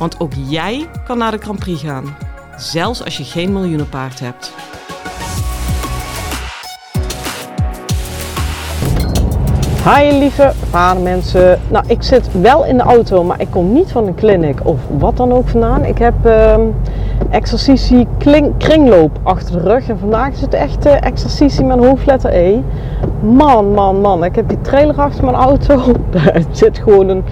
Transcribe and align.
Want 0.00 0.20
ook 0.20 0.32
jij 0.48 0.88
kan 1.04 1.18
naar 1.18 1.30
de 1.30 1.38
Grand 1.38 1.58
Prix 1.58 1.82
gaan, 1.82 2.16
zelfs 2.56 3.04
als 3.04 3.16
je 3.16 3.24
geen 3.24 3.52
miljoenenpaard 3.52 4.20
hebt. 4.20 4.52
Hi 9.84 10.18
lieve 10.18 10.52
paardenmensen. 10.70 11.60
Nou, 11.70 11.84
ik 11.88 12.02
zit 12.02 12.40
wel 12.40 12.64
in 12.64 12.76
de 12.76 12.82
auto, 12.82 13.24
maar 13.24 13.40
ik 13.40 13.50
kom 13.50 13.72
niet 13.72 13.92
van 13.92 14.06
een 14.06 14.14
clinic 14.14 14.66
of 14.66 14.80
wat 14.98 15.16
dan 15.16 15.32
ook 15.32 15.48
vandaan. 15.48 15.84
Ik 15.84 15.98
heb 15.98 16.14
uh, 16.26 16.56
exercitie 17.30 18.06
kringloop 18.58 19.18
achter 19.22 19.52
de 19.52 19.68
rug 19.68 19.88
en 19.88 19.98
vandaag 19.98 20.32
is 20.32 20.40
het 20.40 20.54
echt 20.54 20.86
uh, 20.86 21.02
exercitie 21.02 21.64
met 21.64 21.78
hoofdletter 21.78 22.34
E. 22.34 22.60
Man, 23.22 23.72
man, 23.72 24.00
man. 24.00 24.24
Ik 24.24 24.34
heb 24.34 24.48
die 24.48 24.60
trailer 24.60 24.96
achter 24.96 25.24
mijn 25.24 25.36
auto. 25.36 25.92
Daar 26.10 26.42
zit 26.50 26.78
gewoon 26.78 27.08
een 27.08 27.24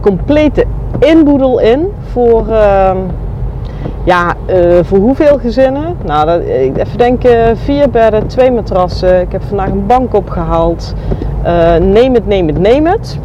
complete 0.00 0.64
inboedel 0.98 1.60
in 1.60 1.92
voor... 2.12 2.46
Uh, 2.48 2.90
ja, 4.04 4.34
uh, 4.50 4.78
voor 4.82 4.98
hoeveel 4.98 5.38
gezinnen? 5.38 5.96
Nou, 6.04 6.26
dat, 6.26 6.40
even 6.40 6.98
denken, 6.98 7.56
vier 7.56 7.90
bedden, 7.90 8.26
twee 8.26 8.50
matrassen. 8.50 9.20
Ik 9.20 9.32
heb 9.32 9.42
vandaag 9.42 9.68
een 9.68 9.86
bank 9.86 10.14
opgehaald. 10.14 10.94
Uh, 11.44 11.76
neem 11.76 12.14
het, 12.14 12.26
neem 12.26 12.46
het, 12.46 12.58
neem 12.58 12.86
het. 12.86 13.18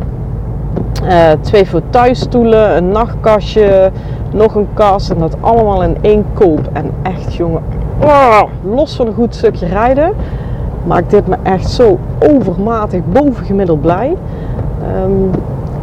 Uh, 1.04 1.32
twee 1.42 1.66
fauteuilstoelen, 1.66 2.78
een 2.78 2.90
nachtkastje, 2.90 3.92
nog 4.32 4.56
een 4.56 4.68
kast 4.74 5.10
en 5.10 5.18
dat 5.18 5.38
allemaal 5.40 5.84
in 5.84 5.98
één 6.02 6.26
koop. 6.34 6.70
En 6.74 6.92
echt 7.04 7.36
jongen, 7.36 7.62
oh, 8.04 8.42
los 8.74 8.96
van 8.96 9.08
een 9.08 9.14
goed 9.14 9.36
stukje 9.36 9.66
rijden, 9.66 10.14
maakt 10.84 11.10
dit 11.10 11.28
me 11.28 11.36
echt 11.44 11.70
zo 11.70 12.00
overmatig 12.30 13.02
bovengemiddeld 13.06 13.82
blij. 13.82 14.16
Um, 15.04 15.32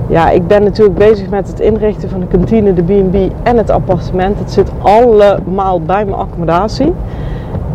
ja, 0.09 0.31
ik 0.31 0.47
ben 0.47 0.63
natuurlijk 0.63 0.99
bezig 0.99 1.29
met 1.29 1.49
het 1.49 1.61
inrichten 1.61 2.09
van 2.09 2.21
de 2.21 2.27
kantine, 2.27 2.73
de 2.75 2.83
B&B 2.83 3.33
en 3.43 3.57
het 3.57 3.71
appartement. 3.71 4.39
Het 4.39 4.51
zit 4.51 4.71
allemaal 4.83 5.81
bij 5.81 6.05
mijn 6.05 6.17
accommodatie. 6.17 6.93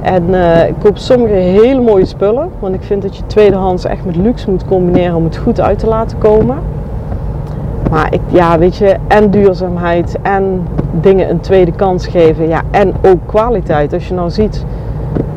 En 0.01 0.23
uh, 0.29 0.67
ik 0.67 0.73
koop 0.83 0.97
sommige 0.97 1.33
hele 1.33 1.81
mooie 1.81 2.05
spullen. 2.05 2.49
Want 2.59 2.75
ik 2.75 2.83
vind 2.83 3.01
dat 3.01 3.15
je 3.17 3.25
tweedehands 3.25 3.85
echt 3.85 4.05
met 4.05 4.15
luxe 4.15 4.49
moet 4.49 4.65
combineren 4.65 5.15
om 5.15 5.23
het 5.23 5.37
goed 5.37 5.61
uit 5.61 5.79
te 5.79 5.87
laten 5.87 6.17
komen. 6.17 6.57
Maar 7.91 8.13
ik, 8.13 8.21
ja, 8.27 8.57
weet 8.59 8.75
je, 8.75 8.95
en 9.07 9.29
duurzaamheid 9.29 10.17
en 10.21 10.67
dingen 11.01 11.29
een 11.29 11.39
tweede 11.39 11.71
kans 11.71 12.07
geven. 12.07 12.47
Ja, 12.47 12.61
en 12.71 12.93
ook 13.01 13.19
kwaliteit. 13.25 13.93
Als 13.93 14.07
je 14.07 14.13
nou 14.13 14.29
ziet 14.29 14.65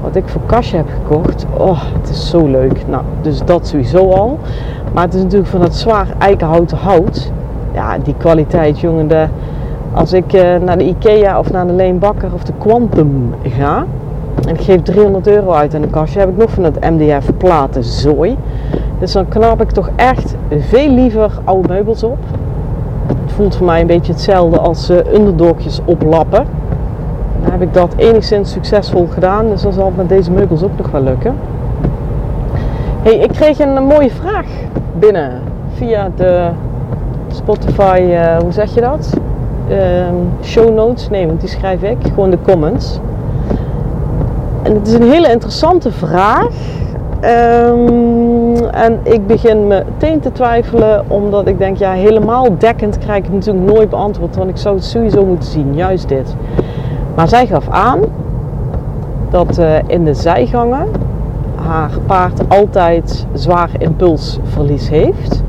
wat 0.02 0.16
ik 0.16 0.28
voor 0.28 0.41
kastje 0.47 0.77
heb 0.77 0.88
gekocht. 0.88 1.47
Oh, 1.56 1.82
het 2.00 2.10
is 2.10 2.30
zo 2.30 2.47
leuk. 2.47 2.86
Nou, 2.86 3.02
dus 3.20 3.44
dat 3.44 3.66
sowieso 3.66 4.10
al. 4.10 4.38
Maar 4.92 5.05
het 5.05 5.14
is 5.14 5.22
natuurlijk 5.22 5.50
van 5.50 5.60
dat 5.60 5.74
zwaar 5.74 6.06
eikenhouten 6.19 6.77
hout. 6.77 7.33
Ja, 7.72 7.98
die 7.98 8.14
kwaliteit, 8.16 8.80
jongen. 8.80 9.08
De, 9.08 9.27
als 9.92 10.12
ik 10.12 10.32
uh, 10.32 10.56
naar 10.56 10.78
de 10.78 10.84
Ikea 10.84 11.38
of 11.38 11.52
naar 11.52 11.66
de 11.66 11.72
Leenbakker 11.72 12.32
of 12.34 12.44
de 12.44 12.53
Quantum 12.59 13.34
ga 13.42 13.84
en 14.47 14.54
ik 14.54 14.60
geef 14.60 14.82
300 14.82 15.26
euro 15.26 15.53
uit 15.53 15.75
in 15.75 15.82
een 15.82 15.91
kastje, 15.91 16.19
heb 16.19 16.28
ik 16.28 16.37
nog 16.37 16.50
van 16.50 16.64
het 16.64 16.81
MDF 16.81 17.31
platen 17.37 17.84
zooi. 17.84 18.37
Dus 18.98 19.12
dan 19.12 19.28
knap 19.28 19.60
ik 19.60 19.70
toch 19.70 19.91
echt 19.97 20.34
veel 20.59 20.91
liever 20.91 21.31
oude 21.44 21.69
meubels 21.69 22.03
op. 22.03 22.19
Het 23.06 23.32
voelt 23.32 23.56
voor 23.56 23.66
mij 23.66 23.81
een 23.81 23.87
beetje 23.87 24.12
hetzelfde 24.12 24.59
als 24.59 24.91
uh, 24.91 24.97
underdogjes 25.14 25.81
oplappen. 25.84 26.44
Dan 27.43 27.53
heb 27.53 27.62
ik 27.62 27.75
dat 27.75 27.94
enigszins 27.97 28.53
succesvol 28.53 29.09
gedaan, 29.10 29.48
dus 29.48 29.62
dan 29.62 29.72
zal 29.72 29.84
het 29.84 29.97
met 29.97 30.09
deze 30.09 30.31
meubels 30.31 30.62
ook 30.62 30.76
nog 30.76 30.91
wel 30.91 31.03
lukken. 31.03 31.34
Hey, 33.03 33.14
ik 33.14 33.31
kreeg 33.31 33.59
een 33.59 33.84
mooie 33.84 34.10
vraag 34.10 34.47
binnen 35.00 35.43
via 35.75 36.11
de 36.16 36.49
Spotify, 37.28 38.00
uh, 38.09 38.37
hoe 38.37 38.53
zeg 38.53 38.75
je 38.75 38.81
dat? 38.81 39.11
Uh, 39.71 39.77
show 40.43 40.75
notes, 40.75 41.09
nee, 41.09 41.27
want 41.27 41.41
die 41.41 41.49
schrijf 41.49 41.83
ik, 41.83 41.97
gewoon 42.03 42.31
de 42.31 42.38
comments. 42.43 43.00
En 44.62 44.75
het 44.75 44.87
is 44.87 44.94
een 44.94 45.11
hele 45.11 45.31
interessante 45.31 45.93
vraag. 45.93 46.49
Um, 47.25 48.56
en 48.56 48.99
ik 49.03 49.27
begin 49.27 49.66
meteen 49.66 50.21
te 50.21 50.33
twijfelen, 50.33 51.05
omdat 51.09 51.47
ik 51.47 51.59
denk, 51.59 51.77
ja, 51.77 51.93
helemaal 51.93 52.47
dekkend 52.59 52.99
krijg 52.99 53.19
ik 53.19 53.25
het 53.25 53.32
natuurlijk 53.32 53.72
nooit 53.72 53.91
beantwoord, 53.91 54.37
want 54.37 54.50
ik 54.50 54.56
zou 54.56 54.75
het 54.75 54.84
sowieso 54.84 55.25
moeten 55.25 55.49
zien, 55.49 55.75
juist 55.75 56.09
dit. 56.09 56.34
Maar 57.15 57.28
zij 57.28 57.47
gaf 57.47 57.69
aan 57.69 58.00
dat 59.31 59.59
uh, 59.59 59.75
in 59.87 60.05
de 60.05 60.15
zijgangen 60.15 60.87
haar 61.60 61.91
paard 62.06 62.48
altijd 62.48 63.26
zwaar 63.32 63.71
impulsverlies 63.78 64.88
heeft. 64.88 65.43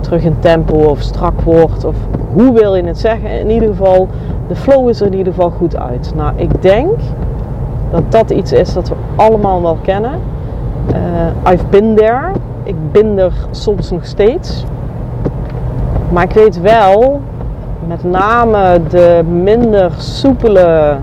Terug 0.00 0.24
in 0.24 0.36
tempo 0.38 0.74
of 0.74 1.00
strak 1.00 1.40
wordt 1.40 1.84
of 1.84 1.94
hoe 2.32 2.52
wil 2.52 2.74
je 2.74 2.84
het 2.84 2.98
zeggen. 2.98 3.40
In 3.40 3.50
ieder 3.50 3.68
geval, 3.68 4.08
de 4.48 4.56
flow 4.56 4.88
is 4.88 5.00
er 5.00 5.06
in 5.06 5.14
ieder 5.14 5.32
geval 5.32 5.50
goed 5.50 5.76
uit. 5.76 6.12
Nou, 6.16 6.32
ik 6.36 6.62
denk 6.62 6.98
dat 7.90 8.02
dat 8.08 8.30
iets 8.30 8.52
is 8.52 8.72
dat 8.72 8.88
we 8.88 8.94
allemaal 9.16 9.62
wel 9.62 9.78
kennen. 9.82 10.12
Uh, 10.90 11.52
I've 11.52 11.64
been 11.70 11.94
there. 11.94 12.30
Ik 12.62 12.92
ben 12.92 13.18
er 13.18 13.32
soms 13.50 13.90
nog 13.90 14.06
steeds. 14.06 14.64
Maar 16.12 16.24
ik 16.24 16.32
weet 16.32 16.60
wel, 16.60 17.20
met 17.86 18.04
name 18.04 18.80
de 18.88 19.24
minder 19.42 19.90
soepele, 19.96 20.96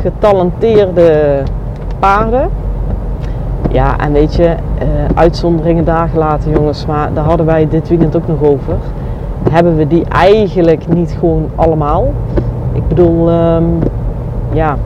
getalenteerde 0.00 1.42
paarden. 1.98 2.48
Ja, 3.70 3.98
en 3.98 4.12
weet 4.12 4.34
je, 4.34 4.44
uh, 4.44 4.88
uitzonderingen 5.14 5.84
dagen 5.84 6.18
later, 6.18 6.52
jongens, 6.52 6.86
maar 6.86 7.12
daar 7.12 7.24
hadden 7.24 7.46
wij 7.46 7.68
dit 7.68 7.88
weekend 7.88 8.16
ook 8.16 8.26
nog 8.26 8.42
over. 8.42 8.76
Hebben 9.50 9.76
we 9.76 9.86
die 9.86 10.04
eigenlijk 10.04 10.88
niet 10.88 11.16
gewoon 11.18 11.50
allemaal? 11.54 12.12
Ik 12.72 12.88
bedoel, 12.88 13.30
um, 13.30 13.78
ja, 14.52 14.76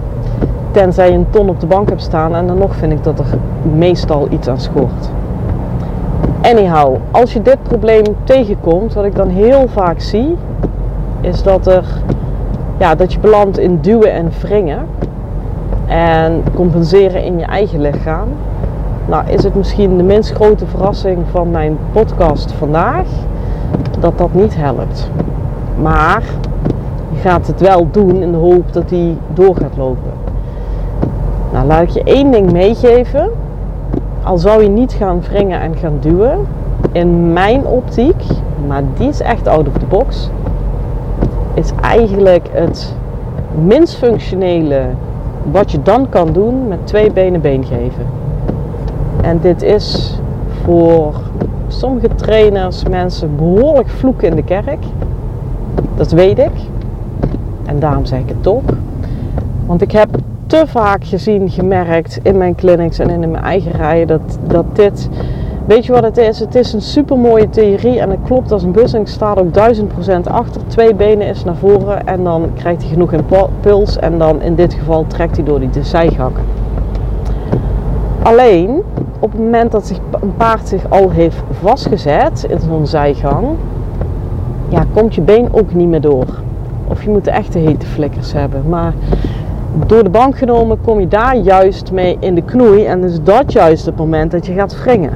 tenzij 0.71 1.11
je 1.11 1.16
een 1.16 1.31
ton 1.31 1.49
op 1.49 1.61
de 1.61 1.66
bank 1.66 1.89
hebt 1.89 2.03
staan 2.03 2.34
en 2.34 2.47
dan 2.47 2.59
nog 2.59 2.75
vind 2.77 2.93
ik 2.93 3.05
dat 3.05 3.19
er 3.19 3.27
meestal 3.77 4.27
iets 4.31 4.49
aan 4.49 4.61
schort. 4.61 5.10
Anyhow, 6.43 6.97
als 7.10 7.33
je 7.33 7.43
dit 7.43 7.62
probleem 7.62 8.05
tegenkomt, 8.25 8.95
wat 8.95 9.05
ik 9.05 9.15
dan 9.15 9.28
heel 9.28 9.69
vaak 9.69 10.00
zie, 10.00 10.37
is 11.21 11.43
dat, 11.43 11.66
er, 11.66 11.84
ja, 12.78 12.95
dat 12.95 13.12
je 13.12 13.19
belandt 13.19 13.59
in 13.59 13.78
duwen 13.81 14.12
en 14.12 14.31
wringen 14.41 14.87
en 15.87 16.43
compenseren 16.55 17.25
in 17.25 17.39
je 17.39 17.45
eigen 17.45 17.81
lichaam. 17.81 18.28
Nou, 19.08 19.28
is 19.28 19.44
het 19.44 19.54
misschien 19.54 19.96
de 19.96 20.02
minst 20.02 20.32
grote 20.32 20.66
verrassing 20.66 21.19
van 21.30 21.50
mijn 21.50 21.78
podcast 21.92 22.52
vandaag 22.52 23.06
dat 24.00 24.19
dat 24.19 24.34
niet 24.34 24.56
helpt. 24.56 25.10
Maar 25.82 26.22
je 27.12 27.18
gaat 27.18 27.47
het 27.47 27.60
wel 27.60 27.88
doen 27.91 28.22
in 28.22 28.32
de 28.32 28.38
hoop 28.38 28.72
dat 28.72 28.88
die 28.88 29.16
door 29.34 29.56
gaat 29.56 29.76
lopen. 29.76 30.12
Nou, 31.52 31.66
laat 31.66 31.82
ik 31.82 31.88
je 31.88 32.02
één 32.02 32.30
ding 32.30 32.52
meegeven. 32.52 33.30
Al 34.22 34.38
zou 34.38 34.62
je 34.62 34.68
niet 34.68 34.92
gaan 34.92 35.20
wringen 35.20 35.60
en 35.60 35.76
gaan 35.76 35.97
duwen, 36.00 36.47
in 36.92 37.32
mijn 37.32 37.66
optiek, 37.66 38.22
maar 38.66 38.83
die 38.97 39.09
is 39.09 39.21
echt 39.21 39.47
out 39.47 39.66
of 39.68 39.78
the 39.78 39.86
box, 39.86 40.30
is 41.54 41.72
eigenlijk 41.80 42.48
het 42.53 42.94
minst 43.66 43.97
functionele 43.97 44.83
wat 45.50 45.71
je 45.71 45.83
dan 45.83 46.09
kan 46.09 46.33
doen 46.33 46.68
met 46.68 46.86
twee 46.86 47.12
benen 47.12 47.41
been 47.41 47.65
geven. 47.65 48.28
En 49.22 49.38
dit 49.41 49.62
is 49.62 50.18
voor 50.65 51.15
sommige 51.68 52.09
trainers, 52.15 52.82
mensen 52.91 53.36
behoorlijk 53.36 53.88
vloeken 53.88 54.28
in 54.28 54.36
de 54.36 54.44
kerk. 54.44 54.84
Dat 55.97 56.10
weet 56.10 56.38
ik. 56.38 56.53
En 57.66 57.78
daarom 57.78 58.04
zeg 58.04 58.18
ik 58.18 58.28
het 58.28 58.42
toch. 58.42 58.62
Want 59.66 59.82
ik 59.82 59.92
heb 59.92 60.09
te 60.47 60.62
vaak 60.66 61.04
gezien, 61.04 61.50
gemerkt 61.50 62.20
in 62.22 62.36
mijn 62.36 62.54
clinics 62.54 62.98
en 62.98 63.10
in 63.10 63.30
mijn 63.30 63.42
eigen 63.44 63.72
rijen 63.72 64.06
dat, 64.06 64.38
dat 64.47 64.65
dit. 64.72 65.09
Weet 65.66 65.86
je 65.86 65.92
wat 65.92 66.03
het 66.03 66.16
is? 66.16 66.41
Het 66.41 66.54
is 66.54 66.72
een 66.72 66.80
super 66.80 67.18
mooie 67.18 67.50
theorie 67.50 68.00
en 68.00 68.10
het 68.10 68.18
klopt 68.24 68.53
als 68.53 68.62
een 68.62 68.72
bus 68.72 68.92
en 68.92 69.00
ik 69.00 69.06
sta 69.09 69.30
er 69.30 69.41
ook 69.41 69.54
duizend 69.54 69.88
procent 69.88 70.28
achter. 70.28 70.60
Twee 70.66 70.94
benen 70.94 71.26
is 71.26 71.44
naar 71.44 71.56
voren 71.56 72.06
en 72.06 72.24
dan 72.24 72.50
krijgt 72.54 72.80
hij 72.82 72.91
genoeg 72.91 73.12
impuls 73.12 73.98
en 73.98 74.18
dan 74.18 74.42
in 74.42 74.54
dit 74.54 74.74
geval 74.74 75.04
trekt 75.06 75.36
hij 75.36 75.44
door 75.44 75.60
die 75.60 75.71
zijgakken. 75.82 76.44
Alleen 78.22 78.82
op 79.18 79.32
het 79.32 79.41
moment 79.41 79.72
dat 79.72 79.86
zich, 79.86 79.98
een 80.20 80.36
paard 80.36 80.68
zich 80.68 80.91
al 80.91 81.10
heeft 81.10 81.42
vastgezet 81.62 82.47
in 82.48 82.60
zo'n 82.60 82.86
zijgang, 82.86 83.47
ja, 84.68 84.84
komt 84.94 85.15
je 85.15 85.20
been 85.20 85.48
ook 85.50 85.74
niet 85.74 85.88
meer 85.88 86.00
door. 86.00 86.26
Of 86.88 87.03
je 87.03 87.10
moet 87.10 87.24
de 87.24 87.30
echte 87.30 87.59
hete 87.59 87.86
flikkers 87.86 88.32
hebben. 88.32 88.68
Maar 88.68 88.92
door 89.86 90.03
de 90.03 90.10
bank 90.10 90.38
genomen 90.38 90.80
kom 90.80 91.00
je 91.00 91.09
daar 91.09 91.36
juist 91.36 91.92
mee 91.92 92.16
in 92.20 92.34
de 92.34 92.42
knoei. 92.42 92.84
En 92.84 93.04
is 93.04 93.22
dat 93.22 93.53
juist 93.53 93.86
het 93.86 93.97
moment 93.97 94.30
dat 94.30 94.47
je 94.47 94.53
gaat 94.53 94.82
wringen. 94.82 95.12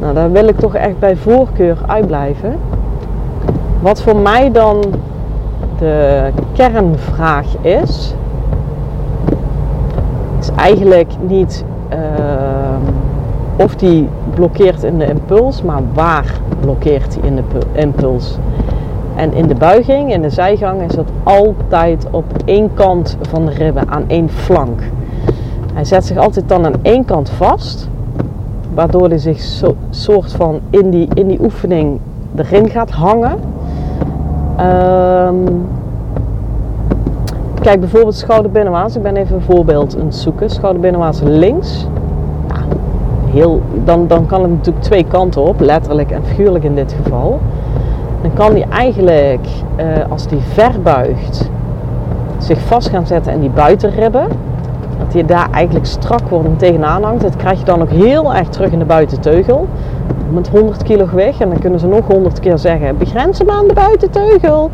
Nou, 0.00 0.14
daar 0.14 0.32
wil 0.32 0.48
ik 0.48 0.58
toch 0.58 0.74
echt 0.74 0.98
bij 0.98 1.16
voorkeur 1.16 1.78
uitblijven. 1.86 2.56
Wat 3.80 4.02
voor 4.02 4.16
mij 4.16 4.52
dan 4.52 4.84
de 5.78 6.30
kernvraag 6.52 7.56
is, 7.60 8.14
is 10.40 10.50
eigenlijk 10.56 11.12
niet 11.28 11.64
uh, 11.92 11.98
of 13.58 13.76
die 13.76 14.08
blokkeert 14.34 14.82
in 14.82 14.98
de 14.98 15.06
impuls, 15.06 15.62
maar 15.62 15.82
waar 15.94 16.40
blokkeert 16.60 17.14
hij 17.14 17.28
in 17.28 17.36
de 17.36 17.42
impuls. 17.72 18.38
En 19.16 19.32
in 19.32 19.46
de 19.46 19.54
buiging, 19.54 20.12
in 20.12 20.22
de 20.22 20.30
zijgang, 20.30 20.82
is 20.82 20.94
dat 20.94 21.08
altijd 21.22 22.06
op 22.10 22.24
één 22.44 22.74
kant 22.74 23.16
van 23.20 23.46
de 23.46 23.52
ribben, 23.52 23.88
aan 23.88 24.04
één 24.06 24.28
flank. 24.28 24.80
Hij 25.74 25.84
zet 25.84 26.04
zich 26.04 26.16
altijd 26.16 26.48
dan 26.48 26.66
aan 26.66 26.74
één 26.82 27.04
kant 27.04 27.30
vast, 27.30 27.88
waardoor 28.74 29.08
hij 29.08 29.18
zich 29.18 29.40
zo, 29.40 29.74
soort 29.90 30.32
van 30.32 30.60
in 30.70 30.90
die, 30.90 31.08
in 31.14 31.26
die 31.26 31.40
oefening 31.42 31.98
erin 32.34 32.68
gaat 32.68 32.90
hangen. 32.90 33.38
Um, 34.60 35.66
kijk 37.60 37.80
bijvoorbeeld 37.80 38.14
schouderbinnenwaarts. 38.14 38.96
Ik 38.96 39.02
ben 39.02 39.16
even 39.16 39.34
een 39.34 39.42
voorbeeld 39.42 39.96
aan 39.98 40.06
het 40.06 40.14
zoeken. 40.14 40.50
Schouderbinnenwaarts 40.50 41.20
links. 41.24 41.86
Heel, 43.30 43.62
dan, 43.84 44.06
dan 44.06 44.26
kan 44.26 44.42
het 44.42 44.50
natuurlijk 44.50 44.84
twee 44.84 45.04
kanten 45.04 45.42
op, 45.42 45.60
letterlijk 45.60 46.10
en 46.10 46.24
figuurlijk 46.24 46.64
in 46.64 46.74
dit 46.74 46.96
geval. 47.02 47.40
Dan 48.22 48.32
kan 48.32 48.50
hij 48.52 48.66
eigenlijk, 48.70 49.46
uh, 49.76 49.84
als 50.08 50.26
hij 50.30 50.38
verbuigt, 50.38 51.50
zich 52.38 52.58
vast 52.58 52.88
gaan 52.88 53.06
zetten 53.06 53.32
in 53.32 53.40
die 53.40 53.50
buitenribben. 53.50 54.28
Dat 54.98 55.12
hij 55.12 55.24
daar 55.24 55.48
eigenlijk 55.50 55.86
strak 55.86 56.28
wordt 56.28 56.46
en 56.46 56.56
tegenaan 56.56 57.02
hangt. 57.02 57.22
Dat 57.22 57.36
krijg 57.36 57.58
je 57.58 57.64
dan 57.64 57.82
ook 57.82 57.90
heel 57.90 58.34
erg 58.34 58.48
terug 58.48 58.70
in 58.70 58.78
de 58.78 58.84
buitenteugel 58.84 59.66
met 60.30 60.48
100 60.48 60.82
kilo 60.82 61.06
gewicht. 61.06 61.40
En 61.40 61.48
dan 61.48 61.58
kunnen 61.58 61.80
ze 61.80 61.86
nog 61.86 62.06
100 62.06 62.40
keer 62.40 62.58
zeggen: 62.58 62.98
begrens 62.98 63.38
hem 63.38 63.50
aan 63.50 63.68
de 63.68 63.74
buitenteugel. 63.74 64.70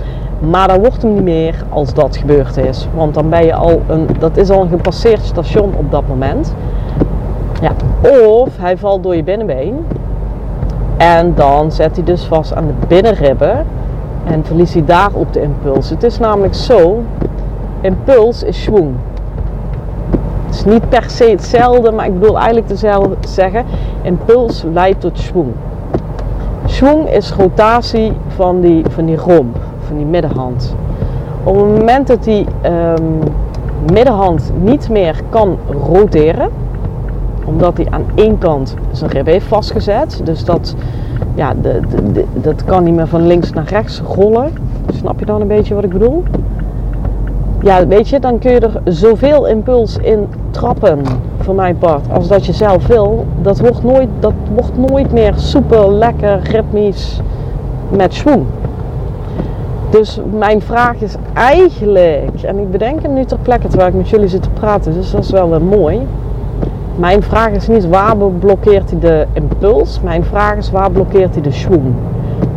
Maar 0.51 0.69
dan 0.69 0.79
wordt 0.79 1.03
hem 1.03 1.15
niet 1.15 1.23
meer 1.23 1.65
als 1.69 1.95
dat 1.95 2.17
gebeurd 2.17 2.56
is. 2.56 2.89
Want 2.95 3.15
dan 3.15 3.29
ben 3.29 3.45
je 3.45 3.55
al 3.55 3.83
een, 3.87 4.06
dat 4.19 4.37
is 4.37 4.51
al 4.51 4.62
een 4.62 4.69
gepasseerd 4.69 5.23
station 5.23 5.73
op 5.77 5.91
dat 5.91 6.03
moment. 6.09 6.55
Of 8.00 8.58
hij 8.58 8.78
valt 8.78 9.02
door 9.02 9.16
je 9.16 9.22
binnenbeen. 9.22 9.87
En 10.96 11.34
dan 11.34 11.72
zet 11.72 11.96
hij 11.96 12.05
dus 12.05 12.25
vast 12.25 12.55
aan 12.55 12.66
de 12.66 12.87
binnenribben. 12.87 13.66
En 14.25 14.44
verliest 14.44 14.72
hij 14.75 14.84
daar 14.84 15.11
op 15.12 15.32
de 15.32 15.43
impuls. 15.43 15.90
Het 15.90 16.02
is 16.02 16.19
namelijk 16.19 16.55
zo: 16.55 17.02
impuls 17.81 18.43
is 18.43 18.62
schwung. 18.62 18.94
Het 20.46 20.55
is 20.55 20.64
niet 20.64 20.88
per 20.88 21.05
se 21.06 21.25
hetzelfde, 21.25 21.93
maar 21.93 22.06
ik 22.06 22.20
bedoel 22.20 22.38
eigenlijk 22.38 22.66
te 23.20 23.28
zeggen: 23.28 23.64
impuls 24.02 24.64
leidt 24.72 25.00
tot 25.00 25.19
schwung. 25.19 25.52
Schwung 26.64 27.08
is 27.08 27.32
rotatie 27.32 28.12
van 28.28 28.60
die, 28.60 28.84
van 28.88 29.05
die 29.05 29.17
romp, 29.17 29.56
van 29.87 29.96
die 29.96 30.06
middenhand. 30.06 30.75
Op 31.44 31.55
het 31.55 31.78
moment 31.78 32.06
dat 32.06 32.25
die 32.25 32.46
um, 32.64 33.19
middenhand 33.93 34.52
niet 34.60 34.88
meer 34.88 35.20
kan 35.28 35.58
roteren, 35.87 36.50
omdat 37.44 37.76
hij 37.76 37.87
aan 37.91 38.05
één 38.14 38.38
kant 38.38 38.75
zijn 38.93 39.11
rib 39.11 39.26
heeft 39.26 39.46
vastgezet, 39.46 40.20
dus 40.25 40.44
dat, 40.44 40.75
ja, 41.35 41.55
de, 41.62 41.81
de, 42.12 42.25
dat 42.32 42.64
kan 42.64 42.85
niet 42.85 42.94
meer 42.94 43.08
van 43.08 43.26
links 43.26 43.52
naar 43.52 43.69
rechts 43.69 44.00
rollen. 44.00 44.52
Snap 44.94 45.19
je 45.19 45.26
dan 45.26 45.41
een 45.41 45.46
beetje 45.46 45.75
wat 45.75 45.85
ik 45.85 45.93
bedoel? 45.93 46.23
ja, 47.64 47.87
weet 47.87 48.08
je, 48.08 48.20
dan 48.20 48.38
kun 48.38 48.50
je 48.50 48.61
er 48.61 48.81
zoveel 48.85 49.46
impuls 49.46 49.96
in 49.96 50.29
trappen, 50.50 51.02
voor 51.38 51.55
mijn 51.55 51.79
part, 51.79 52.06
als 52.12 52.29
dat 52.29 52.46
je 52.46 52.52
zelf 52.52 52.87
wil. 52.87 53.26
Dat 53.43 53.61
wordt 53.61 53.82
nooit, 53.82 54.08
dat 54.20 54.32
wordt 54.55 54.91
nooit 54.91 55.12
meer 55.12 55.32
soepel, 55.37 55.93
lekker, 55.93 56.41
ritmisch 56.43 57.20
met 57.88 58.14
schwung. 58.14 58.44
Dus 59.91 60.20
mijn 60.38 60.62
vraag 60.62 61.00
is 61.00 61.14
eigenlijk, 61.32 62.43
en 62.43 62.58
ik 62.58 62.70
bedenk 62.70 63.02
hem 63.02 63.14
nu 63.14 63.25
ter 63.25 63.38
plekke 63.38 63.69
terwijl 63.69 63.88
ik 63.88 63.96
met 63.96 64.08
jullie 64.08 64.29
zit 64.29 64.43
te 64.43 64.50
praten, 64.50 64.94
dus 64.94 65.11
dat 65.11 65.25
is 65.25 65.31
wel 65.31 65.50
weer 65.50 65.62
mooi. 65.62 66.06
Mijn 66.96 67.23
vraag 67.23 67.50
is 67.50 67.69
niet 67.69 67.88
waar 67.88 68.17
blokkeert 68.17 68.91
hij 68.91 68.99
de 68.99 69.26
impuls, 69.32 70.00
mijn 70.00 70.25
vraag 70.25 70.56
is 70.56 70.70
waar 70.70 70.91
blokkeert 70.91 71.35
hij 71.35 71.43
de 71.43 71.52
schwung. 71.52 71.94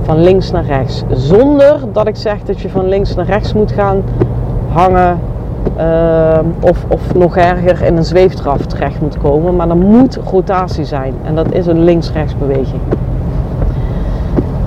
Van 0.02 0.22
links 0.22 0.52
naar 0.52 0.66
rechts. 0.66 1.04
Zonder 1.10 1.80
dat 1.92 2.08
ik 2.08 2.16
zeg 2.16 2.44
dat 2.44 2.60
je 2.62 2.70
van 2.70 2.88
links 2.88 3.16
naar 3.16 3.26
rechts 3.26 3.54
moet 3.54 3.72
gaan 3.72 4.04
hangen 4.72 5.20
ehm, 5.76 6.46
of, 6.60 6.86
of 6.88 7.14
nog 7.14 7.38
erger 7.38 7.84
in 7.84 7.98
een 7.98 8.06
zweeftraf 8.06 8.66
terecht 8.66 9.02
moet 9.02 9.18
komen. 9.18 9.56
Maar 9.56 9.70
er 9.70 9.78
moet 9.78 10.20
rotatie 10.32 10.86
zijn 10.86 11.14
en 11.24 11.36
dat 11.36 11.52
is 11.52 11.66
een 11.66 11.84
links-rechts 11.84 12.38
beweging. 12.38 12.82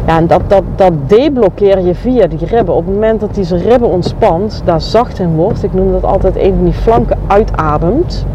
Ja, 0.06 0.16
en 0.16 0.26
dat, 0.26 0.42
dat, 0.46 0.62
dat 0.76 0.92
deblokkeer 1.06 1.80
je 1.80 1.94
via 1.94 2.26
die 2.26 2.46
ribben. 2.46 2.74
Op 2.74 2.84
het 2.84 2.94
moment 2.94 3.20
dat 3.20 3.34
die 3.34 3.56
ribben 3.56 3.88
ontspant, 3.88 4.62
daar 4.64 4.80
zacht 4.80 5.18
in 5.18 5.34
wordt, 5.34 5.62
ik 5.62 5.74
noem 5.74 5.92
dat 5.92 6.04
altijd 6.04 6.36
een 6.36 6.54
van 6.54 6.64
die 6.64 6.72
flanken 6.72 7.18
uitademt, 7.26 8.26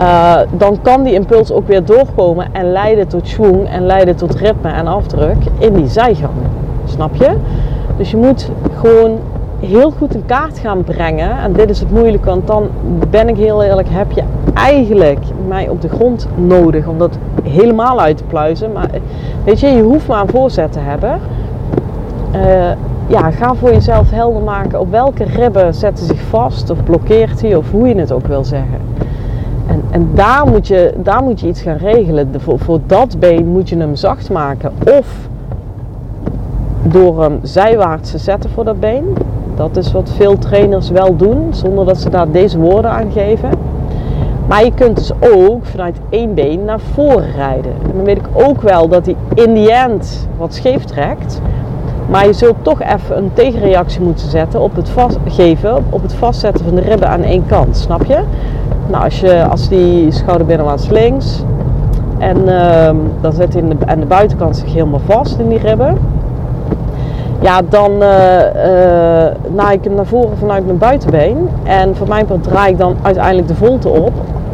uh, 0.00 0.38
dan 0.50 0.78
kan 0.82 1.02
die 1.02 1.14
impuls 1.14 1.52
ook 1.52 1.66
weer 1.66 1.84
doorkomen 1.84 2.46
en 2.52 2.72
leiden 2.72 3.08
tot 3.08 3.28
schwung 3.28 3.68
en 3.68 3.86
leiden 3.86 4.16
tot 4.16 4.34
ritme 4.34 4.70
en 4.70 4.86
afdruk 4.86 5.36
in 5.58 5.74
die 5.74 5.88
zijgangen. 5.88 6.50
Snap 6.84 7.14
je? 7.14 7.36
Dus 7.96 8.10
je 8.10 8.16
moet 8.16 8.50
gewoon 8.78 9.18
heel 9.60 9.90
goed 9.90 10.14
in 10.14 10.26
kaart 10.26 10.58
gaan 10.58 10.84
brengen. 10.84 11.38
En 11.38 11.52
dit 11.52 11.70
is 11.70 11.80
het 11.80 11.90
moeilijke, 11.90 12.28
want 12.28 12.46
dan 12.46 12.68
ben 13.10 13.28
ik 13.28 13.36
heel 13.36 13.62
eerlijk, 13.62 13.88
heb 13.90 14.12
je 14.12 14.22
eigenlijk 14.54 15.18
mij 15.48 15.68
op 15.68 15.80
de 15.80 15.88
grond 15.88 16.28
nodig 16.34 16.86
om 16.86 16.98
dat 16.98 17.18
helemaal 17.42 18.00
uit 18.00 18.16
te 18.16 18.24
pluizen. 18.24 18.72
Maar 18.72 18.90
weet 19.44 19.60
je, 19.60 19.66
je 19.66 19.82
hoeft 19.82 20.06
maar 20.06 20.20
een 20.20 20.28
voorzet 20.28 20.72
te 20.72 20.78
hebben. 20.78 21.20
Uh, 22.34 22.70
ja, 23.06 23.30
ga 23.30 23.54
voor 23.54 23.72
jezelf 23.72 24.10
helder 24.10 24.42
maken 24.42 24.80
op 24.80 24.90
welke 24.90 25.24
ribben 25.24 25.74
zetten 25.74 26.06
zich 26.06 26.20
vast 26.20 26.70
of 26.70 26.84
blokkeert 26.84 27.42
hij 27.42 27.54
of 27.54 27.70
hoe 27.70 27.88
je 27.88 27.94
het 27.94 28.12
ook 28.12 28.26
wil 28.26 28.44
zeggen. 28.44 28.80
En, 29.90 30.10
daar, 30.14 30.46
moet 30.46 30.66
je, 30.66 30.94
daar 31.02 31.22
moet 31.22 31.40
je 31.40 31.46
iets 31.46 31.62
gaan 31.62 31.76
regelen. 31.76 32.30
Voor, 32.40 32.80
dat 32.86 33.18
been 33.18 33.46
moet 33.46 33.68
je 33.68 33.76
hem 33.76 33.94
zacht 33.94 34.30
maken. 34.30 34.72
Of 34.98 35.28
door 36.82 37.22
hem 37.22 37.38
zijwaarts 37.42 38.10
te 38.10 38.18
zetten 38.18 38.50
voor 38.50 38.64
dat 38.64 38.80
been. 38.80 39.16
Dat 39.54 39.76
is 39.76 39.92
wat 39.92 40.10
veel 40.16 40.38
trainers 40.38 40.90
wel 40.90 41.16
doen, 41.16 41.48
zonder 41.50 41.86
dat 41.86 41.98
ze 41.98 42.10
daar 42.10 42.30
deze 42.30 42.58
woorden 42.58 42.90
aan 42.90 43.10
geven. 43.12 43.50
Maar 44.48 44.64
je 44.64 44.74
kunt 44.74 44.96
dus 44.96 45.12
ook 45.20 45.64
vanuit 45.64 45.96
één 46.08 46.34
been 46.34 46.64
naar 46.64 46.80
voren 46.80 47.32
rijden. 47.36 47.72
En 47.72 47.90
dan 47.94 48.04
weet 48.04 48.16
ik 48.16 48.28
ook 48.32 48.62
wel 48.62 48.88
dat 48.88 49.06
hij 49.06 49.16
in 49.34 49.54
die 49.54 49.72
end 49.72 50.28
wat 50.36 50.54
scheef 50.54 50.84
trekt. 50.84 51.40
Maar 52.10 52.26
je 52.26 52.32
zult 52.32 52.56
toch 52.62 52.82
even 52.82 53.16
een 53.16 53.30
tegenreactie 53.32 54.00
moeten 54.00 54.30
zetten 54.30 54.60
op 54.60 54.76
het 54.76 54.88
vastgeven, 54.88 55.84
op 55.90 56.02
het 56.02 56.14
vastzetten 56.14 56.64
van 56.64 56.74
de 56.74 56.80
ribben 56.80 57.08
aan 57.08 57.22
één 57.22 57.46
kant. 57.46 57.76
Snap 57.76 58.04
je? 58.04 58.18
Nou, 58.86 59.04
als, 59.04 59.20
je, 59.20 59.44
als 59.44 59.68
die 59.68 60.10
schouder 60.10 60.46
binnenwaarts 60.46 60.88
links 60.88 61.42
en 62.18 62.36
uh, 62.38 62.90
dan 63.20 63.32
zit 63.32 63.52
hij 63.52 63.62
de, 63.62 63.76
aan 63.86 64.00
de 64.00 64.06
buitenkant 64.06 64.56
zich 64.56 64.72
helemaal 64.72 65.00
vast 65.06 65.38
in 65.38 65.48
die 65.48 65.58
ribben 65.58 65.98
ja, 67.40 67.62
dan 67.68 67.92
uh, 67.92 68.08
naai 69.54 69.76
ik 69.76 69.84
hem 69.84 69.94
naar 69.94 70.06
voren 70.06 70.36
vanuit 70.38 70.66
mijn 70.66 70.78
buitenbeen. 70.78 71.48
En 71.62 71.96
voor 71.96 72.08
mijn 72.08 72.26
part 72.26 72.42
draai 72.42 72.72
ik 72.72 72.78
dan 72.78 72.96
uiteindelijk 73.02 73.48
de 73.48 73.54
volte 73.54 73.88
op 73.88 74.12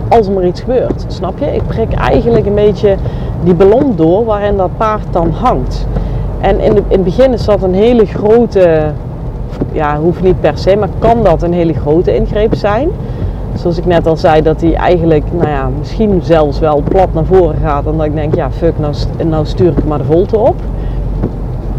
als 0.08 0.26
er 0.26 0.32
maar 0.32 0.44
iets 0.44 0.60
gebeurt. 0.60 1.04
Snap 1.06 1.38
je? 1.38 1.54
Ik 1.54 1.66
prik 1.66 1.92
eigenlijk 1.92 2.46
een 2.46 2.54
beetje 2.54 2.96
die 3.44 3.54
ballon 3.54 3.92
door 3.96 4.24
waarin 4.24 4.56
dat 4.56 4.70
paard 4.76 5.06
dan 5.10 5.30
hangt. 5.30 5.86
En 6.40 6.60
in, 6.60 6.74
de, 6.74 6.82
in 6.88 6.96
het 6.96 7.04
begin 7.04 7.32
is 7.32 7.44
dat 7.44 7.62
een 7.62 7.74
hele 7.74 8.06
grote, 8.06 8.82
ja, 9.72 9.98
hoeft 9.98 10.22
niet 10.22 10.40
per 10.40 10.58
se, 10.58 10.76
maar 10.76 10.88
kan 10.98 11.22
dat 11.22 11.42
een 11.42 11.52
hele 11.52 11.74
grote 11.74 12.14
ingreep 12.14 12.54
zijn. 12.54 12.88
Zoals 13.54 13.78
ik 13.78 13.86
net 13.86 14.06
al 14.06 14.16
zei, 14.16 14.42
dat 14.42 14.60
hij 14.60 14.74
eigenlijk, 14.74 15.24
nou 15.32 15.48
ja, 15.48 15.68
misschien 15.78 16.20
zelfs 16.22 16.58
wel 16.58 16.82
plat 16.88 17.14
naar 17.14 17.24
voren 17.24 17.56
gaat. 17.62 17.86
En 17.86 17.96
dat 17.96 18.06
ik 18.06 18.14
denk, 18.14 18.34
ja, 18.34 18.50
fuck, 18.50 18.78
nou, 18.78 18.94
nou 19.26 19.46
stuur 19.46 19.72
ik 19.76 19.84
maar 19.84 19.98
de 19.98 20.04
volte 20.04 20.38
op. 20.38 20.54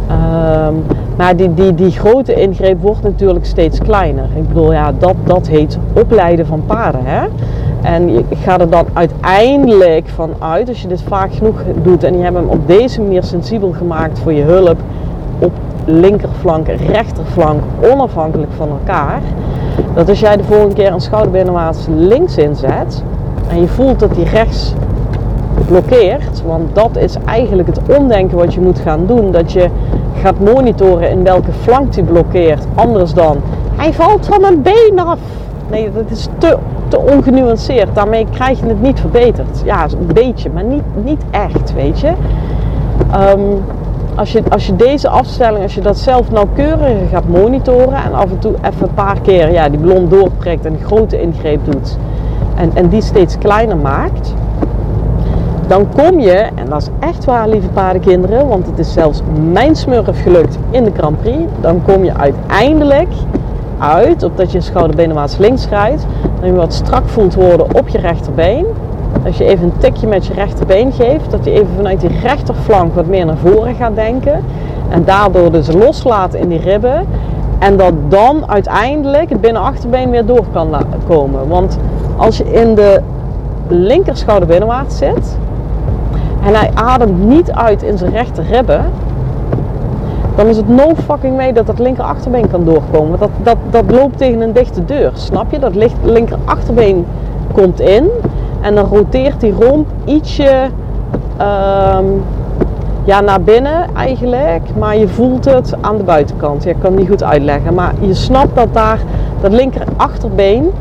Um, 0.09 0.83
maar 1.17 1.35
die, 1.35 1.53
die, 1.53 1.75
die 1.75 1.91
grote 1.91 2.33
ingreep 2.33 2.81
wordt 2.81 3.03
natuurlijk 3.03 3.45
steeds 3.45 3.79
kleiner. 3.79 4.25
Ik 4.35 4.47
bedoel, 4.47 4.71
ja, 4.71 4.91
dat, 4.97 5.15
dat 5.23 5.47
heet 5.47 5.77
opleiden 5.93 6.45
van 6.45 6.63
paarden. 6.65 7.01
Hè? 7.03 7.27
En 7.81 8.13
je 8.13 8.23
gaat 8.43 8.61
er 8.61 8.69
dan 8.69 8.85
uiteindelijk 8.93 10.07
van 10.07 10.29
uit, 10.39 10.69
als 10.69 10.81
je 10.81 10.87
dit 10.87 11.01
vaak 11.01 11.33
genoeg 11.33 11.63
doet 11.83 12.03
en 12.03 12.17
je 12.17 12.23
hebt 12.23 12.35
hem 12.35 12.47
op 12.47 12.67
deze 12.67 13.01
manier 13.01 13.23
sensibel 13.23 13.71
gemaakt 13.71 14.19
voor 14.19 14.33
je 14.33 14.41
hulp 14.41 14.77
op 15.39 15.51
linkerflank, 15.85 16.67
rechterflank, 16.67 17.61
onafhankelijk 17.91 18.51
van 18.57 18.69
elkaar, 18.69 19.21
dat 19.93 20.09
als 20.09 20.19
jij 20.19 20.37
de 20.37 20.43
volgende 20.43 20.75
keer 20.75 20.91
een 20.91 21.01
schouderbinnenwaarts 21.01 21.85
links 21.95 22.37
inzet 22.37 23.03
en 23.49 23.61
je 23.61 23.67
voelt 23.67 23.99
dat 23.99 24.15
die 24.15 24.25
rechts 24.25 24.73
blokkeert, 25.67 26.43
want 26.45 26.75
dat 26.75 26.97
is 26.97 27.15
eigenlijk 27.25 27.67
het 27.67 27.97
omdenken 27.97 28.37
wat 28.37 28.53
je 28.53 28.61
moet 28.61 28.79
gaan 28.79 29.05
doen. 29.05 29.31
Dat 29.31 29.51
je 29.51 29.69
gaat 30.21 30.39
monitoren 30.39 31.09
in 31.09 31.23
welke 31.23 31.51
flank 31.51 31.93
die 31.93 32.03
blokkeert. 32.03 32.65
Anders 32.75 33.13
dan, 33.13 33.37
hij 33.75 33.93
valt 33.93 34.25
van 34.25 34.41
mijn 34.41 34.61
been 34.61 34.99
af. 34.99 35.19
Nee, 35.69 35.91
dat 35.91 36.09
is 36.09 36.27
te, 36.37 36.57
te 36.87 36.99
ongenuanceerd. 36.99 37.95
Daarmee 37.95 38.27
krijg 38.31 38.59
je 38.59 38.65
het 38.65 38.81
niet 38.81 38.99
verbeterd. 38.99 39.61
Ja, 39.65 39.83
een 39.83 40.13
beetje, 40.13 40.49
maar 40.53 40.63
niet, 40.63 40.83
niet 41.03 41.21
echt, 41.31 41.73
weet 41.73 41.99
je. 41.99 42.11
Ehm, 43.11 43.39
als 44.15 44.31
je, 44.31 44.43
als 44.49 44.65
je 44.65 44.75
deze 44.75 45.09
afstelling, 45.09 45.63
als 45.63 45.75
je 45.75 45.81
dat 45.81 45.97
zelf 45.97 46.31
nauwkeuriger 46.31 47.07
gaat 47.11 47.27
monitoren 47.27 48.03
en 48.03 48.13
af 48.13 48.31
en 48.31 48.39
toe 48.39 48.53
even 48.61 48.87
een 48.87 48.93
paar 48.93 49.21
keer 49.21 49.51
ja, 49.51 49.69
die 49.69 49.79
ballon 49.79 50.09
doorprikt 50.09 50.65
en 50.65 50.73
een 50.73 50.85
grote 50.85 51.21
ingreep 51.21 51.59
doet 51.63 51.97
en, 52.55 52.71
en 52.73 52.89
die 52.89 53.01
steeds 53.01 53.37
kleiner 53.37 53.77
maakt, 53.77 54.33
dan 55.67 55.87
kom 55.95 56.19
je, 56.19 56.49
en 56.55 56.65
dat 56.69 56.81
is 56.81 56.89
echt 56.99 57.25
waar 57.25 57.49
lieve 57.49 57.67
paardenkinderen, 57.67 58.47
want 58.47 58.65
het 58.65 58.79
is 58.79 58.93
zelfs 58.93 59.21
mijn 59.51 59.75
smurf 59.75 60.21
gelukt 60.23 60.57
in 60.69 60.83
de 60.83 60.91
Grand 60.97 61.21
Prix, 61.21 61.37
dan 61.61 61.81
kom 61.85 62.03
je 62.03 62.13
uiteindelijk 62.13 63.13
uit 63.77 64.23
op 64.23 64.37
dat 64.37 64.51
je 64.51 64.61
schouderbenenwaarts 64.61 65.37
links 65.37 65.67
rijdt, 65.67 66.05
dan 66.39 66.49
je 66.49 66.55
wat 66.55 66.73
strak 66.73 67.07
voelt 67.07 67.33
worden 67.33 67.75
op 67.75 67.87
je 67.87 67.97
rechterbeen. 67.97 68.65
Als 69.25 69.37
je 69.37 69.45
even 69.45 69.63
een 69.63 69.77
tikje 69.77 70.07
met 70.07 70.25
je 70.25 70.33
rechterbeen 70.33 70.91
geeft, 70.91 71.31
dat 71.31 71.45
je 71.45 71.51
even 71.51 71.75
vanuit 71.75 71.99
die 71.99 72.19
rechterflank 72.21 72.95
wat 72.95 73.05
meer 73.05 73.25
naar 73.25 73.37
voren 73.37 73.75
gaat 73.75 73.95
denken. 73.95 74.43
En 74.89 75.03
daardoor 75.05 75.51
dus 75.51 75.71
loslaat 75.71 76.33
in 76.33 76.49
die 76.49 76.59
ribben. 76.59 77.07
En 77.59 77.77
dat 77.77 77.93
dan 78.07 78.49
uiteindelijk 78.49 79.29
het 79.29 79.41
binnenachterbeen 79.41 80.09
weer 80.09 80.25
door 80.25 80.45
kan 80.51 80.75
komen. 81.07 81.47
Want 81.47 81.77
als 82.15 82.37
je 82.37 82.53
in 82.53 82.75
de 82.75 83.01
linker 83.67 84.17
schouderbinnenwaarts 84.17 84.97
zit 84.97 85.37
en 86.45 86.53
hij 86.53 86.71
ademt 86.73 87.27
niet 87.27 87.51
uit 87.51 87.83
in 87.83 87.97
zijn 87.97 88.11
rechter 88.11 88.43
ribben, 88.51 88.85
dan 90.35 90.47
is 90.47 90.57
het 90.57 90.67
no 90.67 90.91
fucking 91.05 91.35
way 91.35 91.53
dat 91.53 91.65
dat 91.65 91.79
linker 91.79 92.03
achterbeen 92.03 92.49
kan 92.49 92.65
doorkomen. 92.65 93.19
Dat, 93.19 93.29
dat, 93.43 93.57
dat 93.69 93.83
loopt 93.91 94.17
tegen 94.17 94.41
een 94.41 94.53
dichte 94.53 94.85
deur, 94.85 95.11
snap 95.13 95.51
je? 95.51 95.59
Dat 95.59 95.75
linker 96.03 96.37
achterbeen 96.45 97.05
komt 97.53 97.79
in 97.79 98.09
en 98.63 98.75
dan 98.75 98.85
roteert 98.85 99.39
die 99.39 99.53
romp 99.59 99.87
ietsje 100.05 100.69
um, 101.41 102.23
ja, 103.03 103.21
naar 103.21 103.41
binnen 103.41 103.95
eigenlijk, 103.95 104.61
maar 104.77 104.97
je 104.97 105.07
voelt 105.07 105.45
het 105.45 105.73
aan 105.81 105.97
de 105.97 106.03
buitenkant. 106.03 106.63
Ja, 106.63 106.69
ik 106.69 106.75
kan 106.79 106.91
het 106.91 106.99
niet 106.99 107.09
goed 107.09 107.23
uitleggen, 107.23 107.73
maar 107.73 107.93
je 107.99 108.13
snapt 108.13 108.55
dat 108.55 108.73
daar 108.73 108.99
dat 109.41 109.51
linker 109.51 109.83
achterbeen, 109.97 110.71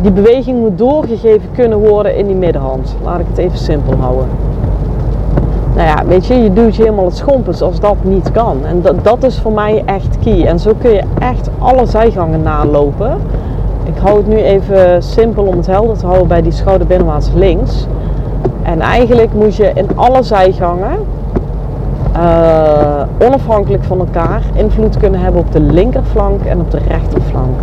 die 0.00 0.10
beweging 0.10 0.58
moet 0.58 0.78
doorgegeven 0.78 1.48
kunnen 1.54 1.78
worden 1.78 2.16
in 2.16 2.26
die 2.26 2.36
middenhand. 2.36 2.96
Laat 3.04 3.20
ik 3.20 3.26
het 3.28 3.38
even 3.38 3.58
simpel 3.58 3.94
houden. 3.94 4.28
Nou 5.74 5.88
ja, 5.88 6.06
weet 6.06 6.26
je, 6.26 6.34
je 6.34 6.52
doet 6.52 6.76
je 6.76 6.82
helemaal 6.82 7.04
het 7.04 7.16
schompens 7.16 7.62
als 7.62 7.80
dat 7.80 7.96
niet 8.02 8.32
kan. 8.32 8.56
En 8.64 8.82
dat, 8.82 9.04
dat 9.04 9.22
is 9.22 9.38
voor 9.38 9.52
mij 9.52 9.82
echt 9.86 10.18
key. 10.18 10.46
En 10.46 10.58
zo 10.58 10.72
kun 10.78 10.90
je 10.90 11.02
echt 11.18 11.50
alle 11.58 11.86
zijgangen 11.86 12.42
nalopen. 12.42 13.20
Ik 13.86 13.98
hou 14.02 14.16
het 14.16 14.26
nu 14.26 14.36
even 14.36 15.02
simpel 15.02 15.44
om 15.44 15.56
het 15.56 15.66
helder 15.66 15.96
te 15.96 16.06
houden 16.06 16.28
bij 16.28 16.42
die 16.42 16.52
schouder 16.52 16.86
binnenwaarts 16.86 17.30
links. 17.34 17.86
En 18.62 18.80
eigenlijk 18.80 19.32
moet 19.34 19.56
je 19.56 19.70
in 19.74 19.88
alle 19.94 20.22
zijgangen, 20.22 20.96
uh, 22.16 23.02
onafhankelijk 23.18 23.84
van 23.84 23.98
elkaar, 23.98 24.42
invloed 24.54 24.96
kunnen 24.96 25.20
hebben 25.20 25.40
op 25.40 25.52
de 25.52 25.60
linkerflank 25.60 26.44
en 26.44 26.60
op 26.60 26.70
de 26.70 26.80
rechterflank. 26.88 27.60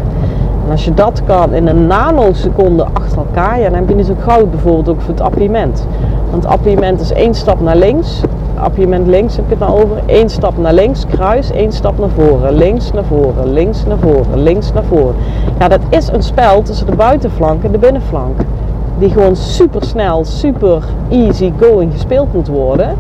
En 0.65 0.71
als 0.71 0.85
je 0.85 0.93
dat 0.93 1.21
kan 1.25 1.53
in 1.53 1.67
een 1.67 1.87
nanoseconde 1.87 2.85
achter 2.93 3.17
elkaar, 3.17 3.59
ja, 3.59 3.69
dan 3.69 3.79
heb 3.79 3.89
je 3.89 3.95
dus 3.95 4.09
ook 4.09 4.23
goud 4.23 4.51
bijvoorbeeld 4.51 4.89
ook 4.89 5.01
voor 5.01 5.13
het 5.13 5.21
appiëment. 5.21 5.87
Want 6.31 6.45
appiëment 6.45 7.01
is 7.01 7.11
één 7.11 7.33
stap 7.33 7.61
naar 7.61 7.75
links, 7.75 8.21
appiëment 8.63 9.07
links 9.07 9.35
heb 9.35 9.45
ik 9.45 9.51
het 9.51 9.59
nou 9.59 9.83
over. 9.83 9.97
Eén 10.05 10.29
stap 10.29 10.57
naar 10.57 10.73
links, 10.73 11.05
kruis, 11.05 11.51
één 11.51 11.71
stap 11.71 11.99
naar 11.99 12.09
voren. 12.09 12.53
Links 12.53 12.91
naar 12.91 13.03
voren, 13.03 13.53
links 13.53 13.85
naar 13.85 13.97
voren, 13.97 14.43
links 14.43 14.73
naar 14.73 14.83
voren. 14.83 15.15
Ja, 15.63 15.69
dat 15.69 15.81
is 15.89 16.07
een 16.07 16.23
spel 16.23 16.61
tussen 16.61 16.85
de 16.85 16.95
buitenflank 16.95 17.63
en 17.63 17.71
de 17.71 17.77
binnenflank. 17.77 18.39
Die 18.97 19.09
gewoon 19.09 19.35
super 19.35 19.83
snel, 19.83 20.25
super 20.25 20.83
easy 21.09 21.51
going 21.59 21.91
gespeeld 21.91 22.33
moet 22.33 22.47
worden. 22.47 22.95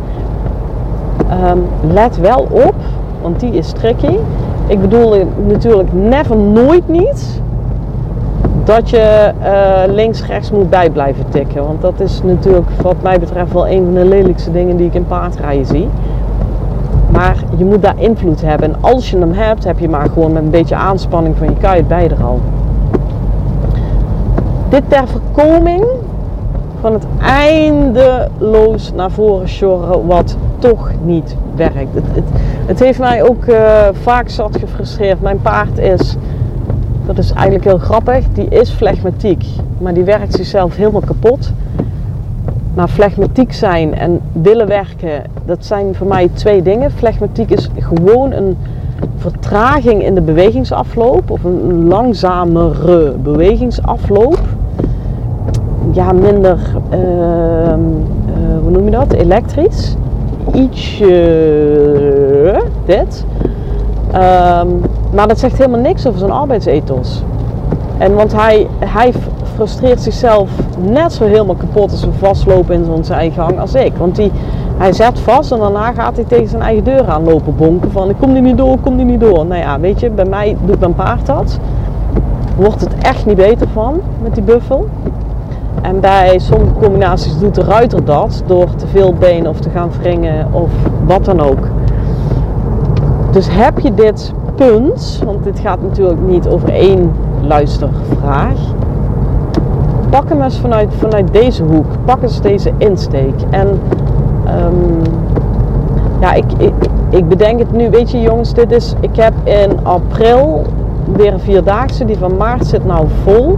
Ehm, 1.29 1.57
let 1.93 2.17
wel 2.17 2.47
op, 2.51 2.75
want 3.21 3.39
die 3.39 3.51
is 3.51 3.71
tricky. 3.71 4.17
Ik 4.67 4.81
bedoel 4.81 5.27
natuurlijk 5.47 5.93
never 5.93 6.37
nooit 6.37 6.87
niet 6.87 7.41
dat 8.63 8.89
je 8.89 9.31
uh, 9.41 9.93
links-rechts 9.93 10.51
moet 10.51 10.69
bij 10.69 10.89
blijven 10.89 11.25
tikken. 11.29 11.63
Want 11.63 11.81
dat 11.81 11.99
is 11.99 12.21
natuurlijk 12.23 12.69
wat 12.81 12.95
mij 13.01 13.19
betreft 13.19 13.53
wel 13.53 13.67
een 13.67 13.83
van 13.83 13.93
de 13.93 14.05
lelijkste 14.05 14.51
dingen 14.51 14.77
die 14.77 14.87
ik 14.87 14.93
in 14.93 15.07
paardrijden 15.07 15.65
zie. 15.65 15.89
Maar 17.13 17.35
je 17.57 17.65
moet 17.65 17.81
daar 17.81 17.99
invloed 17.99 18.41
hebben. 18.41 18.73
En 18.73 18.81
als 18.81 19.09
je 19.09 19.17
hem 19.17 19.31
hebt, 19.31 19.63
heb 19.63 19.79
je 19.79 19.89
maar 19.89 20.09
gewoon 20.09 20.31
met 20.31 20.43
een 20.43 20.49
beetje 20.49 20.75
aanspanning 20.75 21.37
van 21.37 21.47
je 21.47 21.57
kuit 21.57 21.87
bij 21.87 22.09
er 22.09 22.23
al. 22.23 22.39
Dit 24.69 24.83
ter 24.87 25.07
voorkoming 25.07 25.85
van 26.81 26.93
het 26.93 27.05
eindeloos 27.21 28.91
naar 28.95 29.11
voren 29.11 29.47
sjorren 29.47 30.05
wat 30.05 30.37
toch 30.59 30.91
niet 31.03 31.35
werkt. 31.55 31.93
Het, 31.93 32.23
het, 32.65 32.79
heeft 32.79 32.99
mij 32.99 33.23
ook 33.29 33.45
uh, 33.45 33.57
vaak 33.91 34.29
zat 34.29 34.57
gefrustreerd. 34.57 35.21
Mijn 35.21 35.41
paard 35.41 35.77
is 35.77 36.17
dat 37.05 37.17
is 37.17 37.31
eigenlijk 37.31 37.63
heel 37.63 37.77
grappig. 37.77 38.25
Die 38.33 38.47
is 38.47 38.69
flegmatiek, 38.69 39.45
maar 39.77 39.93
die 39.93 40.03
werkt 40.03 40.33
zichzelf 40.33 40.75
helemaal 40.75 41.01
kapot. 41.01 41.51
Maar 42.73 42.87
flegmatiek 42.87 43.53
zijn 43.53 43.95
en 43.95 44.19
willen 44.31 44.67
werken, 44.67 45.23
dat 45.45 45.65
zijn 45.65 45.95
voor 45.95 46.07
mij 46.07 46.29
twee 46.33 46.61
dingen. 46.61 46.91
Flegmatiek 46.91 47.49
is 47.49 47.69
gewoon 47.79 48.31
een 48.31 48.57
vertraging 49.17 50.03
in 50.03 50.15
de 50.15 50.21
bewegingsafloop 50.21 51.31
of 51.31 51.43
een 51.43 51.87
langzamere 51.87 53.15
bewegingsafloop. 53.23 54.39
Ja, 55.91 56.11
minder, 56.11 56.57
uh, 56.93 56.99
uh, 56.99 57.75
hoe 58.61 58.71
noem 58.71 58.85
je 58.85 58.91
dat? 58.91 59.13
Elektrisch. 59.13 59.95
Ietsje 60.53 61.13
dit. 62.85 63.25
Um, 64.07 64.81
maar 65.13 65.27
dat 65.27 65.39
zegt 65.39 65.57
helemaal 65.57 65.79
niks 65.79 66.07
over 66.07 66.19
zijn 66.19 66.31
arbeidsethos. 66.31 67.23
En 67.97 68.15
want 68.15 68.33
hij, 68.33 68.67
hij 68.79 69.13
frustreert 69.53 70.01
zichzelf 70.01 70.49
net 70.79 71.13
zo 71.13 71.25
helemaal 71.25 71.55
kapot 71.55 71.91
als 71.91 72.05
we 72.05 72.11
vastlopen 72.11 72.75
in 72.75 73.03
zijn 73.03 73.31
gang 73.31 73.59
als 73.59 73.73
ik. 73.73 73.93
Want 73.97 74.15
die, 74.15 74.31
hij 74.77 74.93
zet 74.93 75.19
vast 75.19 75.51
en 75.51 75.59
daarna 75.59 75.91
gaat 75.91 76.15
hij 76.15 76.25
tegen 76.25 76.49
zijn 76.49 76.61
eigen 76.61 76.83
deur 76.83 77.07
aan 77.07 77.23
lopen 77.23 77.55
bonken 77.55 77.91
van 77.91 78.09
ik 78.09 78.15
kom 78.19 78.33
die 78.33 78.41
niet 78.41 78.57
door, 78.57 78.77
kom 78.79 78.97
die 78.97 79.05
niet 79.05 79.19
door. 79.19 79.45
Nou 79.45 79.61
ja, 79.61 79.79
weet 79.79 79.99
je, 79.99 80.09
bij 80.09 80.25
mij 80.25 80.57
doet 80.65 80.79
mijn 80.79 80.95
paard 80.95 81.25
dat. 81.25 81.59
Wordt 82.55 82.81
het 82.81 82.93
echt 83.01 83.25
niet 83.25 83.35
beter 83.35 83.67
van 83.73 84.01
met 84.21 84.33
die 84.33 84.43
buffel. 84.43 84.87
En 85.81 85.99
bij 85.99 86.39
sommige 86.39 86.73
combinaties 86.73 87.39
doet 87.39 87.55
de 87.55 87.63
ruiter 87.63 88.05
dat 88.05 88.43
door 88.45 88.75
te 88.75 88.87
veel 88.87 89.13
been 89.13 89.47
of 89.47 89.59
te 89.59 89.69
gaan 89.69 89.91
wringen 90.01 90.47
of 90.51 90.69
wat 91.05 91.25
dan 91.25 91.39
ook. 91.39 91.67
Dus 93.31 93.47
heb 93.49 93.79
je 93.79 93.93
dit 93.93 94.33
punt, 94.55 95.21
want 95.25 95.43
dit 95.43 95.59
gaat 95.59 95.81
natuurlijk 95.81 96.19
niet 96.27 96.47
over 96.47 96.69
één 96.69 97.11
luistervraag. 97.41 98.57
Pak 100.13 100.29
hem 100.29 100.41
eens 100.41 100.59
vanuit, 100.59 100.93
vanuit 100.97 101.33
deze 101.33 101.63
hoek. 101.63 101.85
Pak 102.05 102.21
eens 102.21 102.41
deze 102.41 102.71
insteek. 102.77 103.33
En 103.49 103.67
um, 104.47 105.01
ja, 106.19 106.33
ik, 106.33 106.45
ik, 106.57 106.73
ik 107.09 107.27
bedenk 107.27 107.59
het 107.59 107.71
nu. 107.71 107.89
Weet 107.89 108.11
je 108.11 108.21
jongens, 108.21 108.53
dit 108.53 108.71
is, 108.71 108.93
ik 108.99 109.15
heb 109.15 109.33
in 109.43 109.85
april 109.85 110.65
weer 111.15 111.33
een 111.33 111.39
vierdaagse. 111.39 112.05
Die 112.05 112.17
van 112.17 112.37
maart 112.37 112.65
zit 112.65 112.85
nou 112.85 113.07
vol. 113.23 113.57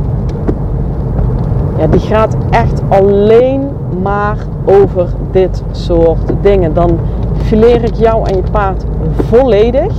Ja, 1.77 1.87
die 1.87 1.99
gaat 1.99 2.35
echt 2.49 2.81
alleen 2.87 3.69
maar 4.03 4.37
over 4.65 5.07
dit 5.31 5.63
soort 5.71 6.33
dingen. 6.41 6.73
Dan 6.73 6.99
fileer 7.35 7.83
ik 7.83 7.95
jou 7.95 8.29
en 8.29 8.35
je 8.35 8.43
paard 8.51 8.85
volledig 9.27 9.93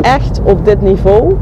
echt 0.00 0.40
op 0.44 0.64
dit 0.64 0.82
niveau. 0.82 1.36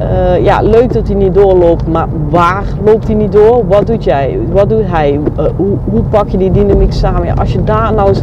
Uh, 0.00 0.44
ja, 0.44 0.62
leuk 0.62 0.92
dat 0.92 1.06
hij 1.06 1.16
niet 1.16 1.34
doorloopt, 1.34 1.86
maar 1.86 2.06
waar 2.28 2.64
loopt 2.84 3.06
hij 3.06 3.16
niet 3.16 3.32
door? 3.32 3.66
Wat 3.66 3.86
doet 3.86 4.04
jij? 4.04 4.38
Wat 4.52 4.68
doet 4.68 4.86
hij? 4.86 5.20
Uh, 5.38 5.44
hoe, 5.84 6.02
pak 6.10 6.28
je 6.28 6.38
die 6.38 6.50
dynamiek 6.50 6.92
samen? 6.92 7.24
Ja, 7.26 7.34
als 7.34 7.52
je 7.52 7.64
daar 7.64 7.92
nou 7.94 8.08
eens 8.08 8.22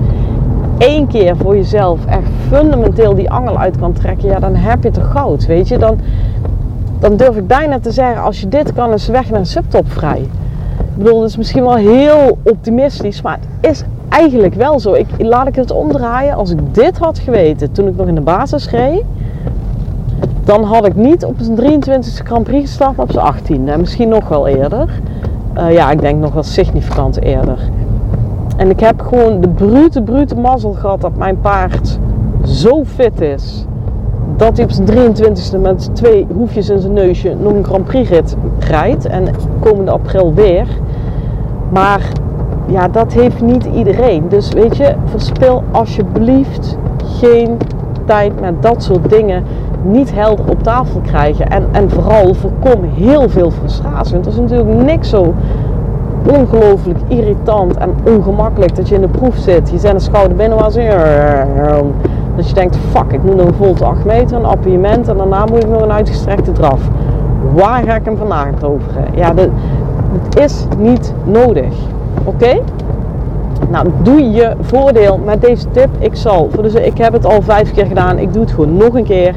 één 0.77 1.07
keer 1.07 1.37
voor 1.37 1.55
jezelf 1.55 2.05
echt 2.05 2.29
fundamenteel 2.47 3.15
die 3.15 3.29
angel 3.29 3.57
uit 3.57 3.79
kan 3.79 3.93
trekken, 3.93 4.29
ja, 4.29 4.39
dan 4.39 4.55
heb 4.55 4.83
je 4.83 4.91
toch 4.91 5.11
goud, 5.11 5.45
weet 5.45 5.67
je? 5.67 5.77
Dan, 5.77 5.99
dan 6.99 7.15
durf 7.15 7.35
ik 7.35 7.47
bijna 7.47 7.79
te 7.79 7.91
zeggen, 7.91 8.23
als 8.23 8.39
je 8.41 8.47
dit 8.47 8.73
kan, 8.73 8.93
is 8.93 9.07
weg 9.07 9.29
naar 9.29 9.45
subtop 9.45 9.91
vrij. 9.91 10.19
Ik 10.79 11.03
bedoel, 11.03 11.19
dat 11.19 11.29
is 11.29 11.37
misschien 11.37 11.63
wel 11.63 11.75
heel 11.75 12.37
optimistisch, 12.43 13.21
maar 13.21 13.39
het 13.61 13.71
is 13.71 13.83
eigenlijk 14.09 14.53
wel 14.53 14.79
zo. 14.79 14.93
Ik, 14.93 15.07
laat 15.17 15.47
ik 15.47 15.55
het 15.55 15.71
omdraaien. 15.71 16.35
Als 16.35 16.51
ik 16.51 16.59
dit 16.71 16.97
had 16.97 17.19
geweten 17.19 17.71
toen 17.71 17.87
ik 17.87 17.95
nog 17.95 18.07
in 18.07 18.15
de 18.15 18.21
basis 18.21 18.69
reed, 18.69 19.03
dan 20.47 20.63
had 20.63 20.85
ik 20.85 20.95
niet 20.95 21.25
op 21.25 21.35
zijn 21.39 21.81
23e 21.81 22.25
Grand 22.25 22.43
Prix 22.43 22.61
gestart, 22.61 22.97
op 22.97 23.11
zijn 23.11 23.33
18e. 23.33 23.69
En 23.69 23.79
misschien 23.79 24.09
nog 24.09 24.27
wel 24.27 24.47
eerder. 24.47 25.01
Uh, 25.57 25.73
ja, 25.73 25.91
ik 25.91 26.01
denk 26.01 26.19
nog 26.19 26.33
wel 26.33 26.43
significant 26.43 27.21
eerder. 27.21 27.59
En 28.57 28.69
ik 28.69 28.79
heb 28.79 29.01
gewoon 29.01 29.41
de 29.41 29.47
brute, 29.47 30.01
brute 30.01 30.35
mazzel 30.35 30.71
gehad 30.71 31.01
dat 31.01 31.15
mijn 31.15 31.41
paard 31.41 31.99
zo 32.45 32.83
fit 32.85 33.21
is. 33.21 33.65
Dat 34.37 34.57
hij 34.57 34.65
op 34.65 34.71
zijn 34.71 35.15
23e 35.15 35.61
met 35.61 35.95
twee 35.95 36.27
hoefjes 36.35 36.69
in 36.69 36.79
zijn 36.79 36.93
neusje 36.93 37.35
nog 37.41 37.53
een 37.53 37.65
Grand 37.65 37.85
Prix 37.85 38.09
rit 38.09 38.35
rijdt. 38.59 39.05
En 39.05 39.27
komende 39.59 39.91
april 39.91 40.33
weer. 40.33 40.67
Maar 41.69 42.01
ja, 42.67 42.87
dat 42.87 43.13
heeft 43.13 43.41
niet 43.41 43.65
iedereen. 43.75 44.29
Dus 44.29 44.49
weet 44.49 44.77
je, 44.77 44.95
verspil 45.05 45.63
alsjeblieft 45.71 46.77
geen 47.19 47.57
tijd 48.05 48.39
met 48.39 48.61
dat 48.61 48.83
soort 48.83 49.09
dingen 49.09 49.43
niet 49.83 50.13
helder 50.13 50.49
op 50.49 50.63
tafel 50.63 50.99
krijgen. 50.99 51.49
En, 51.49 51.67
en 51.71 51.89
vooral 51.89 52.33
voorkom 52.33 52.83
heel 52.83 53.29
veel 53.29 53.51
frustratie. 53.51 54.13
Want 54.13 54.25
er 54.25 54.31
is 54.31 54.37
natuurlijk 54.37 54.85
niks 54.85 55.09
zo 55.09 55.33
ongelooflijk 56.39 56.99
irritant 57.07 57.77
en 57.77 57.89
ongemakkelijk 58.03 58.75
dat 58.75 58.89
je 58.89 58.95
in 58.95 59.01
de 59.01 59.07
proef 59.07 59.35
zit. 59.35 59.69
Je 59.69 59.77
zet 59.77 59.93
een 59.93 59.99
schouder 59.99 60.37
binnen 60.37 60.57
waar 60.57 60.71
ze... 60.71 60.81
Dat 62.35 62.47
je 62.47 62.53
denkt, 62.53 62.77
fuck, 62.91 63.11
ik 63.11 63.23
moet 63.23 63.35
nog 63.35 63.47
een 63.47 63.53
volte 63.53 63.85
8 63.85 64.05
meter, 64.05 64.37
een 64.37 64.45
appiëment 64.45 65.07
en 65.07 65.17
daarna 65.17 65.45
moet 65.45 65.63
ik 65.63 65.69
nog 65.69 65.81
een 65.81 65.91
uitgestrekte 65.91 66.51
draf. 66.51 66.81
Waar 67.53 67.83
ga 67.83 67.95
ik 67.95 68.05
hem 68.05 68.17
vandaag 68.17 68.63
over? 68.63 68.91
Ja, 69.15 69.33
dat, 69.33 69.49
het 70.23 70.39
is 70.39 70.65
niet 70.77 71.13
nodig. 71.23 71.73
Oké? 72.23 72.59
Nou, 73.69 73.87
doe 74.01 74.31
je 74.31 74.55
voordeel 74.61 75.19
met 75.25 75.41
deze 75.41 75.71
tip. 75.71 75.89
Ik 75.99 76.15
zal, 76.15 76.49
dus 76.61 76.73
ik 76.73 76.97
heb 76.97 77.13
het 77.13 77.25
al 77.25 77.41
vijf 77.41 77.73
keer 77.73 77.85
gedaan. 77.85 78.17
Ik 78.17 78.33
doe 78.33 78.41
het 78.41 78.51
gewoon 78.51 78.77
nog 78.77 78.93
een 78.93 79.03
keer. 79.03 79.35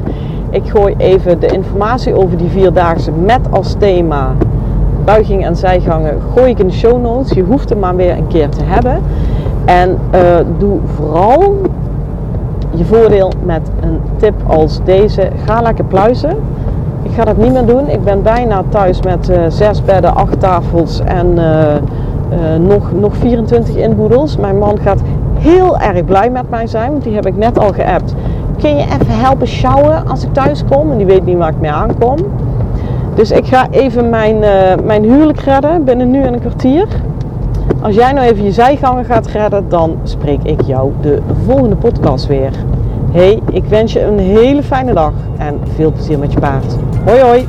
Ik 0.51 0.69
gooi 0.69 0.95
even 0.97 1.39
de 1.39 1.47
informatie 1.47 2.15
over 2.15 2.37
die 2.37 2.49
vierdaagse 2.49 3.11
met 3.11 3.39
als 3.49 3.75
thema 3.79 4.33
buiging 5.05 5.45
en 5.45 5.55
zijgangen 5.55 6.17
gooi 6.33 6.49
ik 6.49 6.59
in 6.59 6.67
de 6.67 6.73
show 6.73 7.01
notes. 7.01 7.31
Je 7.31 7.43
hoeft 7.43 7.69
hem 7.69 7.79
maar 7.79 7.95
weer 7.95 8.17
een 8.17 8.27
keer 8.27 8.49
te 8.49 8.63
hebben. 8.63 9.01
En 9.65 9.97
uh, 10.13 10.19
doe 10.57 10.79
vooral 10.95 11.61
je 12.71 12.85
voordeel 12.85 13.31
met 13.43 13.61
een 13.81 13.99
tip 14.17 14.33
als 14.47 14.79
deze. 14.83 15.29
Ga 15.45 15.61
lekker 15.61 15.85
pluizen. 15.85 16.35
Ik 17.03 17.11
ga 17.11 17.23
dat 17.23 17.37
niet 17.37 17.53
meer 17.53 17.65
doen. 17.65 17.89
Ik 17.89 18.03
ben 18.03 18.21
bijna 18.21 18.63
thuis 18.69 19.01
met 19.01 19.29
uh, 19.29 19.37
zes 19.47 19.83
bedden, 19.83 20.15
acht 20.15 20.39
tafels 20.39 21.01
en 21.05 21.27
uh, 21.37 22.67
nog, 22.67 22.91
nog 22.99 23.15
24 23.15 23.75
inboedels. 23.75 24.37
Mijn 24.37 24.57
man 24.57 24.79
gaat 24.79 25.01
heel 25.33 25.79
erg 25.79 26.05
blij 26.05 26.29
met 26.29 26.49
mij 26.49 26.67
zijn, 26.67 26.91
want 26.91 27.03
die 27.03 27.15
heb 27.15 27.25
ik 27.25 27.37
net 27.37 27.59
al 27.59 27.73
geappt. 27.73 28.15
Kun 28.61 28.77
je 28.77 28.83
even 28.83 29.19
helpen 29.19 29.47
sjouwen 29.47 30.07
als 30.07 30.23
ik 30.23 30.33
thuis 30.33 30.63
kom? 30.69 30.91
En 30.91 30.97
die 30.97 31.05
weet 31.05 31.25
niet 31.25 31.37
waar 31.37 31.49
ik 31.49 31.59
mee 31.59 31.71
aankom. 31.71 32.17
Dus 33.15 33.31
ik 33.31 33.45
ga 33.45 33.69
even 33.69 34.09
mijn, 34.09 34.35
uh, 34.35 34.85
mijn 34.85 35.03
huwelijk 35.03 35.39
redden 35.39 35.83
binnen 35.83 36.11
nu 36.11 36.21
en 36.21 36.33
een 36.33 36.39
kwartier. 36.39 36.87
Als 37.81 37.95
jij 37.95 38.11
nou 38.11 38.27
even 38.27 38.43
je 38.43 38.51
zijgangen 38.51 39.05
gaat 39.05 39.27
redden, 39.27 39.69
dan 39.69 39.99
spreek 40.03 40.43
ik 40.43 40.61
jou 40.61 40.91
de 41.01 41.21
volgende 41.45 41.75
podcast 41.75 42.27
weer. 42.27 42.51
Hey, 43.11 43.41
ik 43.51 43.63
wens 43.65 43.93
je 43.93 44.01
een 44.03 44.19
hele 44.19 44.63
fijne 44.63 44.93
dag 44.93 45.13
en 45.37 45.59
veel 45.75 45.91
plezier 45.91 46.19
met 46.19 46.33
je 46.33 46.39
paard. 46.39 46.75
Hoi 47.05 47.21
hoi! 47.21 47.47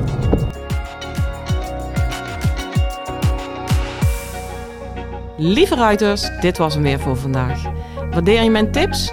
Lieve 5.37 5.75
ruiters, 5.75 6.31
dit 6.41 6.59
was 6.59 6.75
hem 6.75 6.83
weer 6.83 7.01
voor 7.01 7.17
vandaag. 7.17 7.63
Waardeer 8.11 8.43
je 8.43 8.51
mijn 8.51 8.71
tips? 8.71 9.13